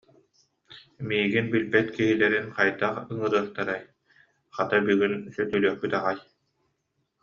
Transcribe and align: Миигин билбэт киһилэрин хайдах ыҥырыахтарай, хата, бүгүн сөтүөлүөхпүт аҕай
Миигин 1.07 1.47
билбэт 1.53 1.87
киһилэрин 1.95 2.47
хайдах 2.57 2.95
ыҥырыахтарай, 3.11 3.81
хата, 4.55 4.75
бүгүн 4.85 5.13
сөтүөлүөхпүт 5.35 5.93
аҕай 5.99 6.17